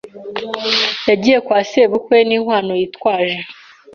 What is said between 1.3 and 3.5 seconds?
kwa sebukwe n inkwano yitwaje